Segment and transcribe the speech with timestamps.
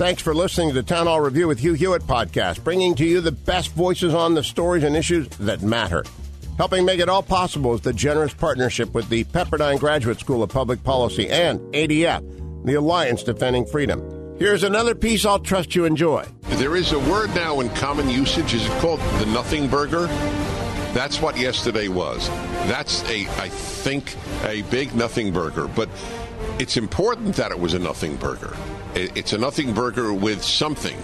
[0.00, 3.20] Thanks for listening to the Town Hall Review with Hugh Hewitt podcast, bringing to you
[3.20, 6.04] the best voices on the stories and issues that matter.
[6.56, 10.48] Helping make it all possible is the generous partnership with the Pepperdine Graduate School of
[10.48, 14.00] Public Policy and ADF, the Alliance Defending Freedom.
[14.38, 16.24] Here's another piece I'll trust you enjoy.
[16.44, 18.54] There is a word now in common usage.
[18.54, 20.06] Is it called the nothing burger?
[20.94, 22.26] That's what yesterday was.
[22.70, 25.68] That's a, I think, a big nothing burger.
[25.68, 25.90] But
[26.58, 28.56] it's important that it was a nothing burger.
[28.94, 30.96] It's a nothing burger with something.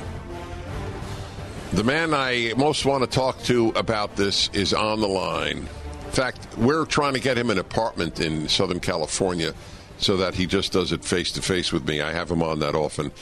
[1.73, 5.59] The man I most want to talk to about this is on the line.
[5.59, 9.53] In fact, we're trying to get him an apartment in Southern California
[9.99, 12.01] so that he just does it face to face with me.
[12.01, 13.13] I have him on that often.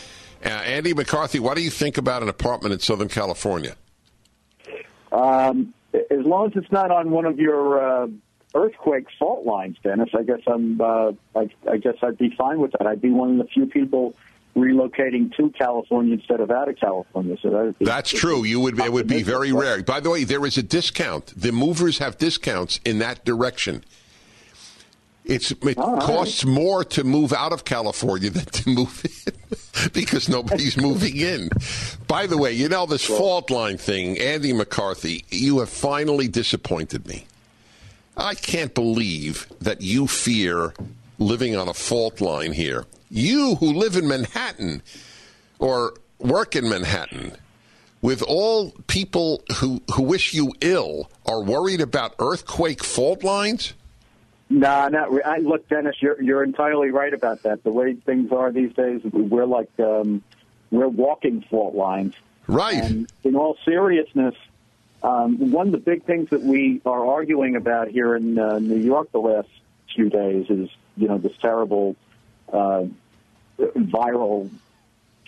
[0.44, 3.76] Uh, Andy McCarthy, what do you think about an apartment in Southern California?
[5.10, 8.08] Um, as long as it's not on one of your uh,
[8.54, 10.80] earthquake fault lines, Dennis, I guess I'm.
[10.80, 12.86] Uh, I, I guess I'd be fine with that.
[12.86, 14.14] I'd be one of the few people
[14.56, 17.36] relocating to California instead of out of California.
[17.42, 18.44] So that that's true.
[18.44, 19.82] You would it would be very rare.
[19.82, 21.32] By the way, there is a discount.
[21.36, 23.84] The movers have discounts in that direction.
[25.24, 26.52] It's it All costs right.
[26.52, 31.48] more to move out of California than to move in because nobody's moving in.
[32.06, 35.24] By the way, you know this well, fault line thing, Andy McCarthy.
[35.30, 37.26] You have finally disappointed me.
[38.16, 40.74] I can't believe that you fear
[41.18, 42.84] living on a fault line here.
[43.10, 44.82] You who live in Manhattan
[45.58, 47.32] or work in Manhattan,
[48.02, 53.74] with all people who, who wish you ill, are worried about earthquake fault lines?
[54.50, 55.96] Nah, not re- I, look, Dennis.
[56.00, 57.64] You're you're entirely right about that.
[57.64, 60.22] The way things are these days, we're like um,
[60.70, 62.14] we're walking fault lines.
[62.46, 62.76] Right.
[62.76, 64.34] And in all seriousness,
[65.02, 68.76] um, one of the big things that we are arguing about here in uh, New
[68.78, 69.48] York the last
[69.94, 71.96] few days is you know this terrible
[72.52, 72.84] uh,
[73.58, 74.50] viral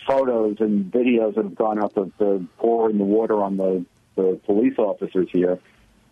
[0.07, 3.85] photos and videos that have gone up of the pouring the water on the,
[4.15, 5.59] the police officers here.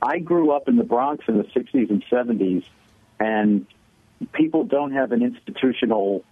[0.01, 2.65] I grew up in the Bronx in the 60s and 70s,
[3.19, 3.65] and
[4.33, 6.23] people don't have an institutional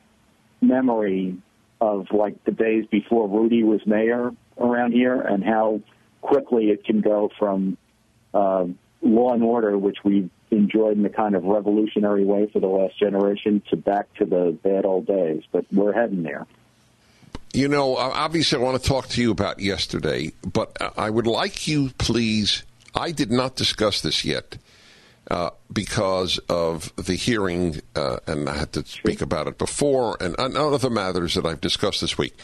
[0.62, 1.38] memory
[1.80, 5.82] of like the days before Rudy was mayor around here and how
[6.22, 7.78] quickly it can go from
[8.34, 8.66] uh,
[9.02, 12.98] law and order, which we've enjoyed in a kind of revolutionary way for the last
[12.98, 15.44] generation, to back to the bad old days.
[15.52, 16.46] But we're heading there.
[17.54, 21.68] You know, obviously, I want to talk to you about yesterday, but I would like
[21.68, 22.64] you, please.
[22.96, 24.58] I did not discuss this yet
[25.30, 30.36] uh, because of the hearing, uh, and I had to speak about it before, and,
[30.40, 32.36] and other matters that I've discussed this week.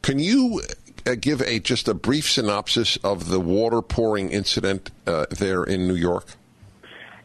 [0.00, 0.62] Can you
[1.06, 5.86] uh, give a just a brief synopsis of the water pouring incident uh, there in
[5.86, 6.24] New York?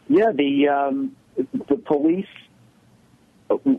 [0.08, 2.26] Yeah, the um, the police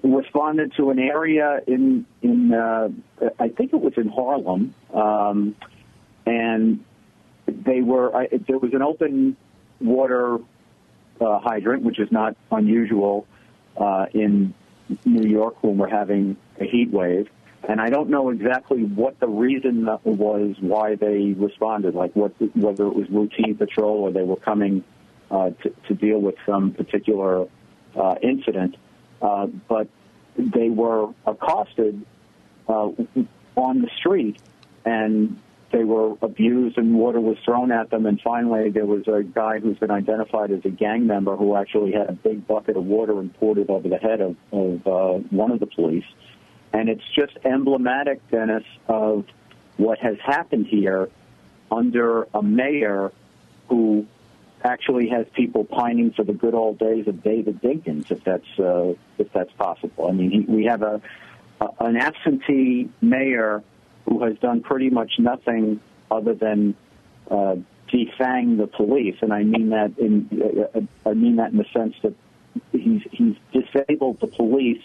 [0.03, 2.89] responded to an area in in uh,
[3.39, 5.55] I think it was in Harlem, um,
[6.25, 6.83] and
[7.47, 9.37] they were I, there was an open
[9.79, 10.37] water
[11.21, 13.27] uh, hydrant, which is not unusual
[13.77, 14.53] uh, in
[15.05, 17.29] New York when we're having a heat wave.
[17.67, 22.85] And I don't know exactly what the reason was why they responded, like what whether
[22.85, 24.83] it was routine patrol or they were coming
[25.31, 27.47] uh, to, to, deal with some particular
[27.95, 28.75] uh, incident,
[29.21, 29.87] uh, but
[30.37, 32.05] they were accosted
[32.67, 32.89] uh,
[33.55, 34.37] on the street
[34.85, 35.39] and
[35.71, 38.05] they were abused and water was thrown at them.
[38.05, 41.91] And finally, there was a guy who's been identified as a gang member who actually
[41.91, 45.19] had a big bucket of water and poured it over the head of, of uh,
[45.29, 46.05] one of the police.
[46.71, 49.25] And it's just emblematic, Dennis, of
[49.77, 51.09] what has happened here
[51.71, 53.11] under a mayor
[53.69, 54.05] who
[54.63, 58.93] actually has people pining for the good old days of David Dinkins, if that's uh,
[59.17, 60.07] if that's possible.
[60.07, 61.01] I mean, he, we have a,
[61.61, 63.63] a an absentee mayor
[64.05, 65.79] who has done pretty much nothing
[66.09, 66.75] other than
[67.29, 67.55] uh,
[67.91, 70.29] defang the police, and I mean that in
[70.73, 72.13] uh, I mean that in the sense that
[72.71, 74.83] he's he's disabled the police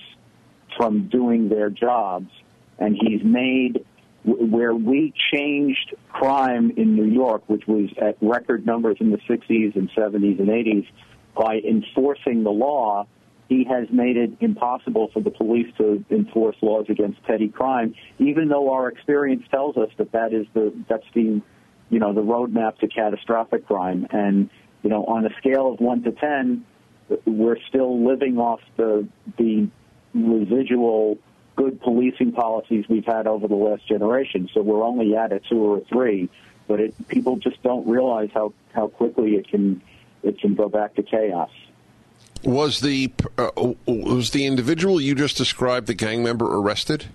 [0.77, 2.31] from doing their jobs,
[2.79, 3.85] and he's made
[4.25, 9.77] where we changed crime in New York, which was at record numbers in the 60s
[9.77, 10.87] and 70s and 80s,
[11.35, 13.07] by enforcing the law
[13.51, 18.49] he has made it impossible for the police to enforce laws against petty crime, even
[18.49, 21.43] though our experience tells us that that is the that's the
[21.91, 24.07] you know the roadmap to catastrophic crime.
[24.11, 24.49] And
[24.85, 26.65] you know, on a scale of one to ten,
[27.27, 29.69] we're still living off the the
[30.15, 31.19] residual
[31.61, 34.49] good policing policies we've had over the last generation.
[34.55, 36.31] So we're only at a two or a three,
[36.67, 39.83] but it, people just don't realize how how quickly it can
[40.23, 41.51] it can go back to chaos.
[42.45, 43.51] Was the uh,
[43.87, 47.07] was the individual you just described, the gang member, arrested?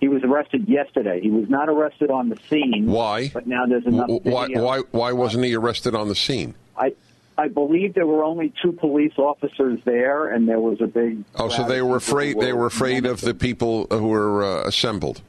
[0.00, 1.20] He was arrested yesterday.
[1.22, 2.84] He was not arrested on the scene.
[2.84, 3.30] Why?
[3.32, 4.10] But now there's enough.
[4.24, 4.48] Why?
[4.48, 4.80] Why?
[4.90, 6.54] Why wasn't he arrested on the scene?
[6.76, 6.94] I
[7.38, 11.22] I believe there were only two police officers there, and there was a big.
[11.34, 12.40] Oh, so they were afraid.
[12.40, 15.20] They were afraid of the people who were uh, assembled.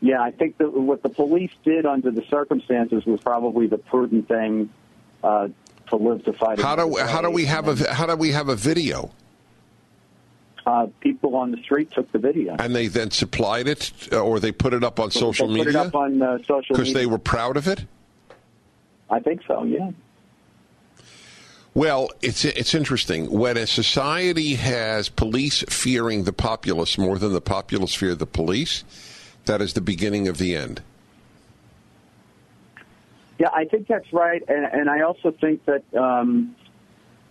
[0.00, 4.28] Yeah, I think that what the police did under the circumstances was probably the prudent
[4.28, 4.68] thing
[5.22, 5.48] uh,
[5.88, 6.60] to live to fight.
[6.60, 9.10] How do how do we have a how do we have a video?
[10.66, 14.40] Uh, people on the street took the video, and they then supplied it, uh, or
[14.40, 15.64] they put it up on so social media.
[15.64, 17.84] Put it up on uh, social because they were proud of it.
[19.08, 19.64] I think so.
[19.64, 19.90] Yeah.
[21.74, 27.40] Well, it's it's interesting when a society has police fearing the populace more than the
[27.40, 28.84] populace fear the police.
[29.46, 30.82] That is the beginning of the end.
[33.38, 36.54] Yeah, I think that's right, and, and I also think that um,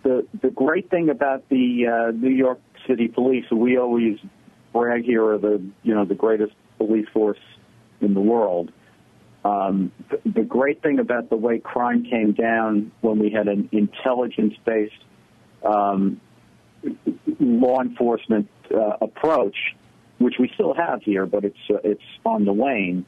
[0.02, 4.18] the the great thing about the uh, New York City Police, we always
[4.74, 7.38] brag here are the you know the greatest police force
[8.02, 8.70] in the world.
[9.44, 9.92] Um,
[10.24, 15.04] the, great thing about the way crime came down when we had an intelligence-based
[15.62, 16.20] um,
[17.38, 19.76] law enforcement uh, approach,
[20.18, 23.04] which we still have here, but it's uh, it's on the wane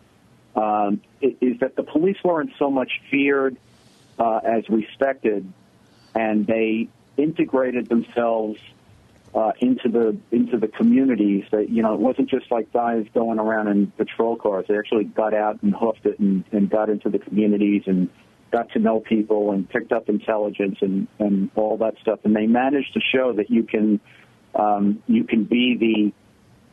[0.56, 3.56] um, is that the police weren't so much feared
[4.19, 5.50] uh, as respected,
[6.15, 8.59] and they integrated themselves
[9.37, 11.44] uh, into the into the communities.
[11.53, 14.65] That you know, it wasn't just like guys going around in patrol cars.
[14.69, 18.09] They actually got out and hoofed it and, and got into the communities and
[18.50, 22.21] got to know people and picked up intelligence and and all that stuff.
[22.25, 24.00] And they managed to show that you can
[24.55, 25.77] um, you can be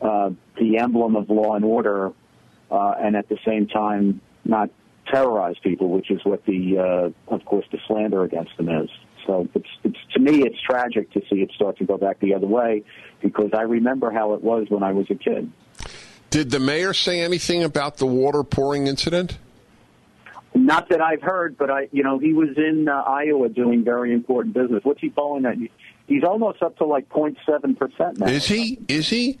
[0.00, 2.12] the uh, the emblem of law and order
[2.70, 4.70] uh, and at the same time not
[5.12, 8.90] terrorize people, which is what the, uh, of course, the slander against them is.
[9.26, 12.34] So it's, it's to me, it's tragic to see it start to go back the
[12.34, 12.82] other way
[13.20, 15.50] because I remember how it was when I was a kid.
[16.30, 19.38] Did the mayor say anything about the water pouring incident?
[20.54, 24.12] Not that I've heard, but I, you know, he was in uh, Iowa doing very
[24.12, 24.84] important business.
[24.84, 25.56] What's he polling at?
[26.06, 28.26] He's almost up to like 0.7 percent now.
[28.26, 28.78] Is he?
[28.88, 29.38] Is he?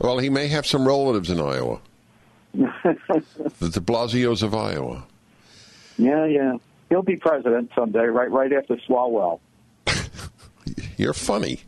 [0.00, 1.80] Well, he may have some relatives in Iowa.
[2.52, 2.70] the
[3.60, 5.04] de Blasio's of Iowa.
[5.98, 6.56] Yeah, yeah.
[6.88, 9.40] He'll be president someday, right right after Swalwell.
[10.96, 11.62] You're funny.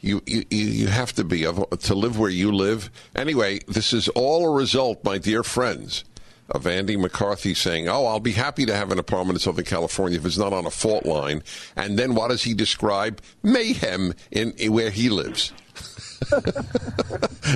[0.00, 2.90] You, you you have to be to live where you live.
[3.14, 6.04] Anyway, this is all a result, my dear friends,
[6.50, 10.18] of Andy McCarthy saying, "Oh, I'll be happy to have an apartment in Southern California
[10.18, 11.42] if it's not on a fault line."
[11.76, 13.20] And then what does he describe?
[13.42, 15.52] Mayhem in, in where he lives.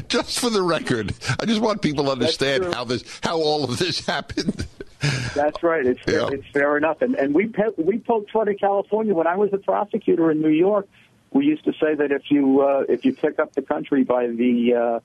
[0.09, 3.79] just for the record, I just want people to understand how this, how all of
[3.79, 4.67] this happened.
[5.35, 5.85] That's right.
[5.85, 6.29] It's yeah.
[6.33, 7.03] it's fair enough.
[7.03, 10.41] And and we pe- we poked fun at California when I was a prosecutor in
[10.41, 10.89] New York.
[11.31, 14.29] We used to say that if you uh, if you pick up the country by
[14.29, 15.01] the uh,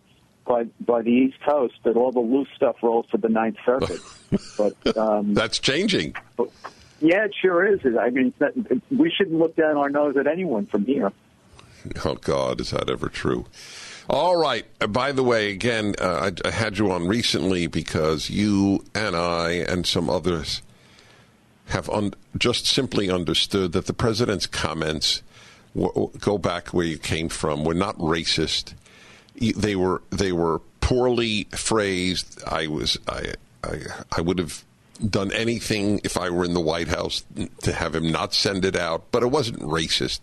[0.50, 4.02] by by the East Coast, that all the loose stuff rolls to the Ninth Circuit.
[4.58, 6.16] but um, that's changing.
[6.36, 6.50] But,
[7.00, 7.80] yeah, it sure is.
[7.98, 8.34] I mean,
[8.92, 11.14] we shouldn't look down our nose at anyone from here.
[12.04, 13.46] Oh God, is that ever true?
[14.10, 14.66] All right.
[14.82, 19.16] Uh, by the way, again, uh, I, I, had you on recently because you and
[19.16, 20.64] I and some others
[21.68, 25.22] have un- just simply understood that the president's comments
[25.76, 27.64] w- go back where you came from.
[27.64, 28.74] We're not racist.
[29.36, 32.42] They were they were poorly phrased.
[32.46, 33.34] I was I
[33.64, 33.82] I,
[34.18, 34.64] I would have
[35.08, 37.24] done anything if I were in the White House
[37.62, 40.20] to have him not send it out, but it wasn't racist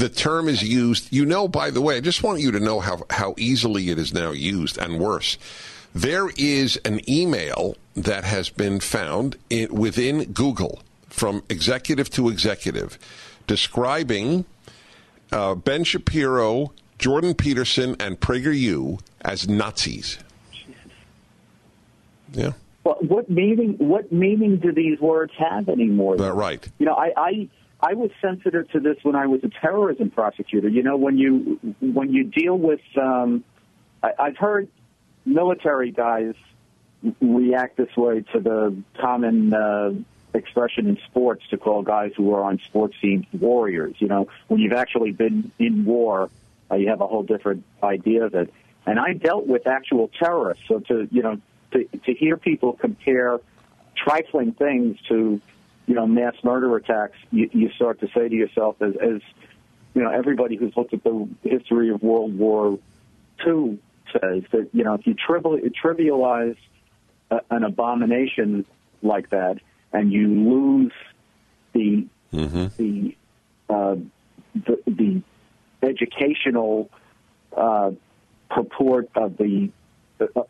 [0.00, 1.12] the term is used.
[1.12, 3.98] You know, by the way, I just want you to know how, how easily it
[3.98, 5.38] is now used and worse.
[5.94, 12.98] There is an email that has been found in, within Google from executive to executive
[13.46, 14.44] describing
[15.32, 20.18] uh, Ben Shapiro, Jordan Peterson, and PragerU as Nazis.
[22.32, 22.52] Yeah.
[22.84, 23.74] Well, what meaning?
[23.78, 26.20] What meaning do these words have anymore?
[26.20, 26.66] Uh, right.
[26.78, 27.48] You know, I, I
[27.80, 30.68] I was sensitive to this when I was a terrorism prosecutor.
[30.68, 33.44] You know, when you when you deal with, um,
[34.02, 34.68] I, I've heard
[35.24, 36.34] military guys
[37.22, 39.92] react this way to the common uh,
[40.34, 43.96] expression in sports to call guys who are on sports teams warriors.
[43.98, 46.28] You know, when you've actually been in war,
[46.70, 48.52] uh, you have a whole different idea of it.
[48.86, 51.40] And I dealt with actual terrorists, so to you know
[51.72, 53.40] to to hear people compare
[53.96, 55.40] trifling things to
[55.86, 59.20] you know mass murder attacks, you, you start to say to yourself, as, as
[59.94, 62.78] you know, everybody who's looked at the history of World War
[63.46, 63.78] II
[64.12, 66.56] says that you know if you trivialize
[67.30, 68.64] a, an abomination
[69.02, 69.58] like that
[69.92, 70.92] and you lose
[71.72, 72.66] the mm-hmm.
[72.76, 73.16] the,
[73.68, 73.96] uh,
[74.54, 75.22] the the
[75.82, 76.90] educational
[77.56, 77.92] uh,
[78.50, 79.70] purport of the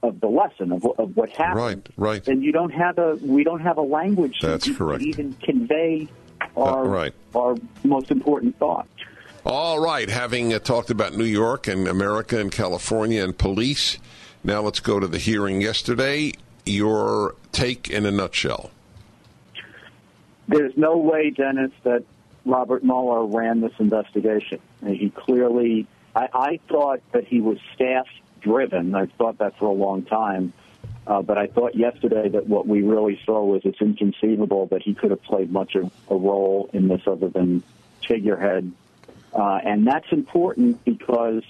[0.02, 1.88] of the lesson of, of what happened.
[1.96, 2.28] Right, right.
[2.28, 5.02] And you don't have a we don't have a language That's to, correct.
[5.02, 6.08] even convey
[6.56, 7.14] our uh, right.
[7.34, 8.88] our most important thought.
[9.44, 13.98] All right, having uh, talked about New York and America and California and police,
[14.44, 16.32] now let's go to the hearing yesterday.
[16.66, 18.70] Your take in a nutshell.
[20.46, 22.04] There's no way, Dennis, that
[22.44, 24.60] Robert Mueller ran this investigation.
[24.86, 28.06] He clearly, I, I thought that he was staff
[28.40, 28.94] driven.
[28.94, 30.52] I've thought that for a long time.
[31.06, 34.94] Uh, but I thought yesterday that what we really saw was it's inconceivable that he
[34.94, 37.62] could have played much of a role in this other than
[38.06, 38.72] figurehead
[39.32, 41.42] uh, and that's important because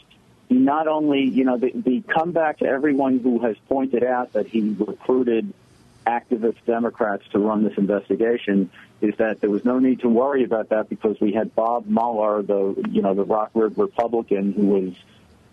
[0.48, 4.46] he not only, you know, the, the comeback to everyone who has pointed out that
[4.46, 5.52] he recruited
[6.10, 10.70] activist Democrats to run this investigation is that there was no need to worry about
[10.70, 14.92] that because we had Bob Mueller, the you know the Rockford Republican, who was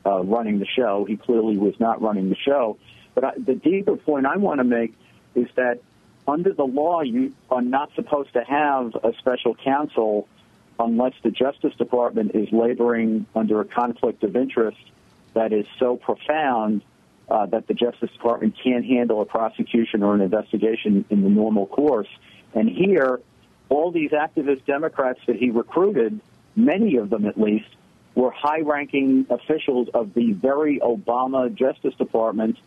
[0.05, 1.05] uh, running the show.
[1.05, 2.77] He clearly was not running the show.
[3.13, 4.93] But I, the deeper point I want to make
[5.35, 5.79] is that
[6.27, 10.27] under the law, you are not supposed to have a special counsel
[10.79, 14.77] unless the Justice Department is laboring under a conflict of interest
[15.33, 16.81] that is so profound
[17.29, 21.65] uh, that the Justice Department can't handle a prosecution or an investigation in the normal
[21.65, 22.07] course.
[22.53, 23.19] And here,
[23.69, 26.19] all these activist Democrats that he recruited,
[26.55, 27.67] many of them at least,
[28.15, 32.57] were high ranking officials of the very Obama Justice Department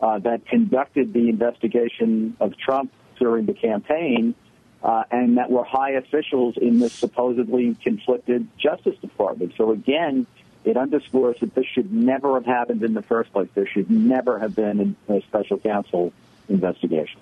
[0.00, 4.34] uh, that conducted the investigation of Trump during the campaign
[4.82, 9.54] uh, and that were high officials in this supposedly conflicted Justice Department.
[9.56, 10.26] So again,
[10.64, 13.48] it underscores that this should never have happened in the first place.
[13.54, 16.12] There should never have been a special counsel
[16.48, 17.20] investigation.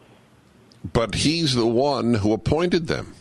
[0.93, 3.15] But he's the one who appointed them.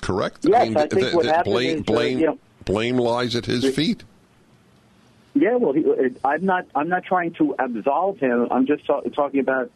[0.00, 0.38] Correct?
[0.42, 2.38] Yes, I, mean, I think the, what the happened blame, is, blame, uh, you know,
[2.64, 4.02] blame lies at his feet.
[5.34, 5.84] Yeah, well, he,
[6.24, 6.66] I'm not.
[6.74, 8.48] I'm not trying to absolve him.
[8.50, 9.70] I'm just talking about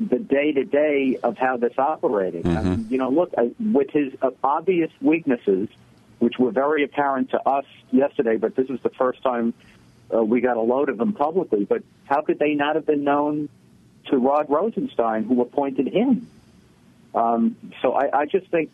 [0.00, 2.44] the day to day of how this operated.
[2.44, 2.56] Mm-hmm.
[2.56, 5.68] I mean, you know, look, I, with his uh, obvious weaknesses,
[6.18, 9.54] which were very apparent to us yesterday, but this is the first time
[10.14, 11.64] uh, we got a load of them publicly.
[11.64, 13.48] But how could they not have been known
[14.06, 16.26] to Rod Rosenstein, who appointed him?
[17.14, 18.70] Um, so I, I just think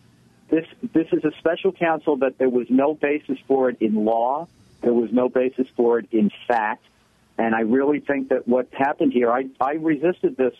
[0.48, 4.48] this this is a special counsel that there was no basis for it in law.
[4.80, 6.84] There was no basis for it in fact.
[7.38, 10.54] And I really think that what happened here, I, I resisted this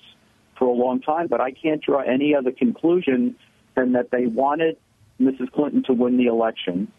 [0.57, 3.37] for a long time, but I can't draw any other conclusion
[3.75, 4.79] than that they wanted
[5.21, 5.53] Mrs.
[5.53, 6.91] Clinton to win the election,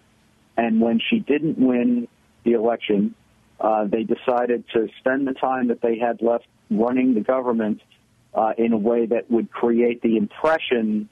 [0.58, 2.08] and when she didn't win
[2.44, 3.16] the election,
[3.60, 7.82] uh, they decided to spend the time that they had left running the government
[8.34, 11.10] uh, in a way that would create the impression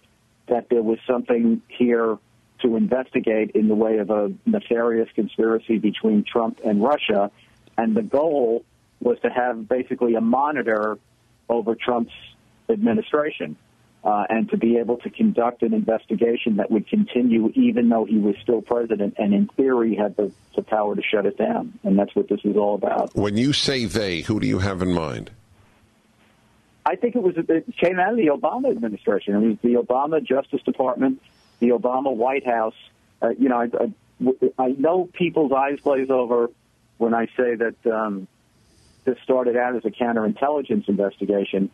[0.48, 2.18] that there was something here
[2.62, 7.32] to investigate in the way of a nefarious conspiracy between Trump and Russia.
[7.78, 8.66] And the goal
[9.00, 10.98] was to have basically a monitor
[11.48, 12.14] over Trump's
[12.68, 13.56] administration.
[14.02, 18.18] Uh, and to be able to conduct an investigation that would continue even though he
[18.18, 21.78] was still president and in theory had the, the power to shut it down.
[21.84, 23.14] And that's what this is all about.
[23.14, 25.32] When you say they, who do you have in mind?
[26.86, 29.36] I think it was it came out of the Obama administration.
[29.36, 31.22] It was the Obama Justice Department,
[31.60, 32.74] the Obama White House.
[33.22, 33.68] Uh, you know, I,
[34.58, 36.50] I, I know people's eyes glaze over
[36.98, 38.28] when I say that um,
[39.04, 41.70] this started out as a counterintelligence investigation.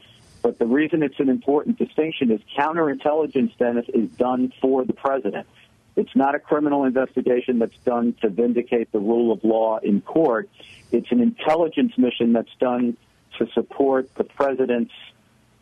[0.45, 5.47] But the reason it's an important distinction is counterintelligence, Dennis, is done for the president.
[5.95, 10.47] It's not a criminal investigation that's done to vindicate the rule of law in court.
[10.91, 12.95] It's an intelligence mission that's done
[13.39, 14.93] to support the president's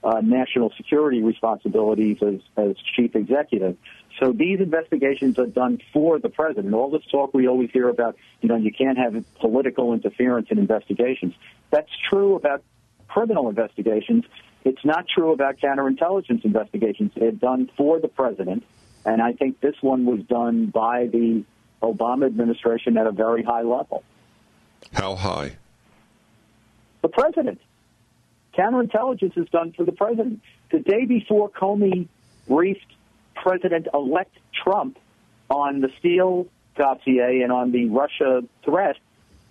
[0.04, 3.78] uh, national security responsibilities as, as chief executive.
[4.20, 6.74] So these investigations are done for the president.
[6.74, 10.60] All this talk we always hear about, you know, you can't have political interference in
[10.60, 11.36] investigations.
[11.70, 12.64] That's true about
[13.08, 14.26] criminal investigations,
[14.66, 17.12] it's not true about counterintelligence investigations.
[17.16, 18.64] They're done for the president,
[19.06, 21.44] and I think this one was done by the
[21.82, 24.04] Obama administration at a very high level.
[24.94, 25.58] How high?
[27.02, 27.60] The president.
[28.58, 30.42] Counterintelligence is done for the president.
[30.72, 32.08] The day before Comey
[32.48, 32.86] briefed
[33.36, 34.98] President elect Trump
[35.50, 38.96] on the Steele dossier and on the Russia threat,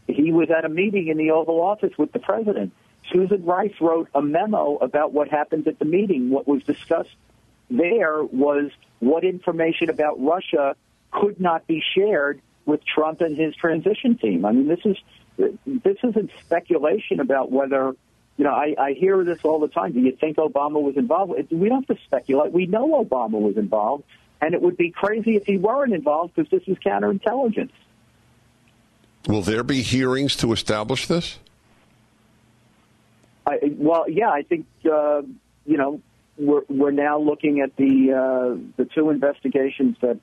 [0.07, 2.73] he was at a meeting in the Oval Office with the president.
[3.11, 6.31] Susan Rice wrote a memo about what happened at the meeting.
[6.31, 7.15] What was discussed
[7.71, 10.77] there was what information about Russia
[11.11, 14.45] could not be shared with Trump and his transition team.
[14.45, 14.97] I mean, this is
[15.67, 17.95] this isn't speculation about whether
[18.37, 18.53] you know.
[18.53, 19.93] I, I hear this all the time.
[19.93, 21.33] Do you think Obama was involved?
[21.51, 22.53] We don't have to speculate.
[22.53, 24.05] We know Obama was involved,
[24.41, 27.73] and it would be crazy if he weren't involved because this is counterintelligence.
[29.27, 31.39] Will there be hearings to establish this?
[33.47, 35.23] I, well, yeah, I think uh,
[35.65, 36.01] you know
[36.37, 40.19] we're we're now looking at the uh, the two investigations that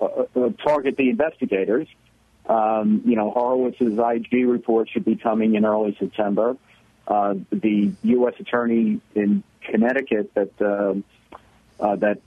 [0.00, 1.88] uh, uh target the investigators.
[2.46, 6.56] Um, you know, Horowitz's IG report should be coming in early September.
[7.06, 8.34] Uh, the U.S.
[8.38, 10.94] attorney in Connecticut that uh,
[11.82, 12.20] uh, that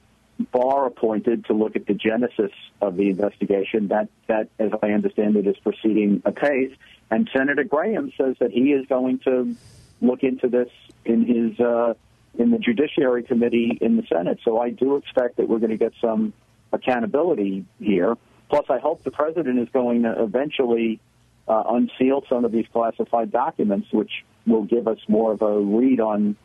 [0.51, 3.87] Barr appointed to look at the genesis of the investigation.
[3.87, 6.75] That that, as I understand it, is proceeding apace.
[7.09, 9.55] And Senator Graham says that he is going to
[10.01, 10.69] look into this
[11.05, 11.93] in his uh,
[12.37, 14.39] in the Judiciary Committee in the Senate.
[14.43, 16.33] So I do expect that we're going to get some
[16.71, 18.15] accountability here.
[18.49, 20.99] Plus, I hope the president is going to eventually
[21.47, 24.11] uh, unseal some of these classified documents, which
[24.45, 26.35] will give us more of a read on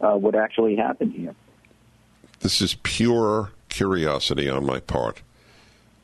[0.00, 1.34] uh, what actually happened here.
[2.40, 5.22] This is pure curiosity on my part.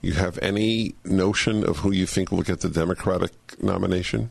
[0.02, 3.32] You have any notion of who you think will get the Democratic
[3.62, 4.30] nomination?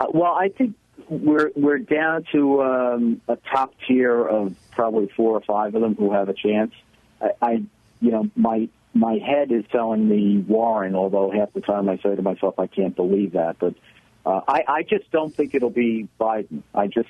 [0.00, 0.74] Uh, well, I think
[1.08, 5.94] we're we're down to um, a top tier of probably four or five of them
[5.94, 6.72] who have a chance.
[7.20, 7.52] I, I
[8.00, 12.16] you know, my my head is telling me Warren, although half the time I say
[12.16, 13.58] to myself, I can't believe that.
[13.58, 13.74] But
[14.24, 16.62] uh, I, I just don't think it'll be Biden.
[16.74, 17.08] I just,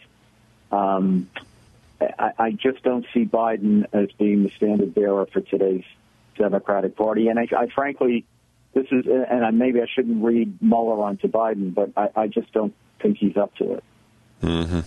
[0.72, 1.30] um,
[2.00, 5.84] I, I just don't see Biden as being the standard bearer for today's
[6.36, 7.28] Democratic Party.
[7.28, 8.24] And I, I frankly,
[8.74, 12.52] this is, and I, maybe I shouldn't read Mueller onto Biden, but I, I just
[12.52, 13.84] don't think he's up to it.
[14.42, 14.80] Mm-hmm.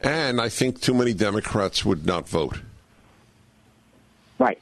[0.00, 2.60] And I think too many Democrats would not vote.
[4.38, 4.60] Right.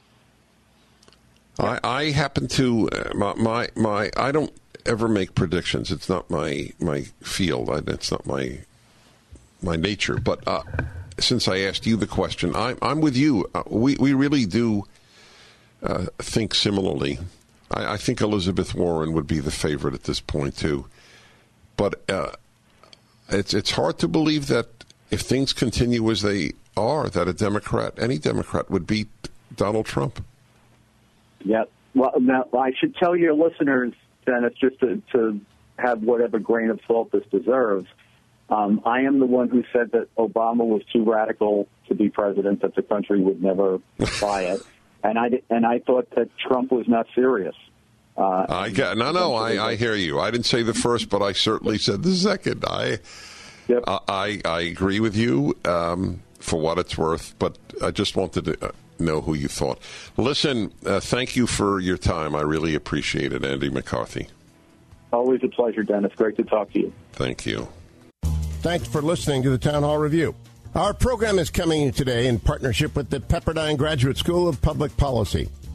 [1.59, 4.53] I, I happen to uh, my, my, my I don't
[4.85, 5.91] ever make predictions.
[5.91, 7.69] It's not my my field.
[7.69, 8.59] I, it's not my
[9.61, 10.17] my nature.
[10.17, 10.63] But uh,
[11.19, 13.49] since I asked you the question, I'm I'm with you.
[13.53, 14.85] Uh, we we really do
[15.83, 17.19] uh, think similarly.
[17.71, 20.85] I, I, think Elizabeth Warren would be the favorite at this point too.
[21.81, 22.33] But uh,
[23.29, 24.67] it's it's hard to believe that
[25.09, 29.09] if things continue as they are, that a Democrat, any Democrat, would beat
[29.55, 30.23] Donald Trump.
[31.43, 31.63] Yeah.
[31.95, 33.93] Well, now I should tell your listeners,
[34.27, 35.41] Dennis, just to, to
[35.79, 37.87] have whatever grain of salt this deserves.
[38.51, 42.61] Um, I am the one who said that Obama was too radical to be president;
[42.61, 43.79] that the country would never
[44.21, 44.61] buy it,
[45.03, 47.55] and I and I thought that Trump was not serious.
[48.21, 49.33] Uh, I get no, no.
[49.33, 50.19] I, I hear you.
[50.19, 52.63] I didn't say the first, but I certainly said the second.
[52.67, 52.99] I,
[53.67, 53.83] yep.
[53.87, 58.45] I, I, I agree with you um, for what it's worth, but I just wanted
[58.45, 59.79] to uh, know who you thought.
[60.17, 62.35] Listen, uh, thank you for your time.
[62.35, 64.27] I really appreciate it, Andy McCarthy.
[65.11, 66.13] Always a pleasure, Dennis.
[66.15, 66.93] Great to talk to you.
[67.13, 67.67] Thank you.
[68.61, 70.35] Thanks for listening to the Town Hall Review.
[70.75, 75.49] Our program is coming today in partnership with the Pepperdine Graduate School of Public Policy.